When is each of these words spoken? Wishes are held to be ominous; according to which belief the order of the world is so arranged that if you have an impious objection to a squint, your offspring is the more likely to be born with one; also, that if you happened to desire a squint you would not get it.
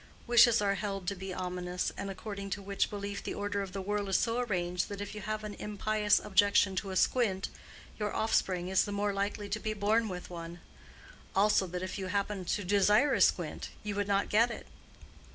Wishes 0.25 0.63
are 0.63 0.73
held 0.73 1.07
to 1.09 1.15
be 1.15 1.31
ominous; 1.31 1.91
according 1.95 2.49
to 2.49 2.61
which 2.63 2.89
belief 2.89 3.21
the 3.21 3.35
order 3.35 3.61
of 3.61 3.71
the 3.71 3.83
world 3.83 4.09
is 4.09 4.17
so 4.17 4.39
arranged 4.39 4.89
that 4.89 4.99
if 4.99 5.13
you 5.13 5.21
have 5.21 5.43
an 5.43 5.53
impious 5.59 6.17
objection 6.17 6.75
to 6.77 6.89
a 6.89 6.95
squint, 6.95 7.49
your 7.99 8.11
offspring 8.11 8.67
is 8.69 8.85
the 8.85 8.91
more 8.91 9.13
likely 9.13 9.47
to 9.49 9.59
be 9.59 9.75
born 9.75 10.09
with 10.09 10.31
one; 10.31 10.59
also, 11.35 11.67
that 11.67 11.83
if 11.83 11.99
you 11.99 12.07
happened 12.07 12.47
to 12.47 12.63
desire 12.63 13.13
a 13.13 13.21
squint 13.21 13.69
you 13.83 13.93
would 13.93 14.07
not 14.07 14.27
get 14.29 14.49
it. 14.49 14.65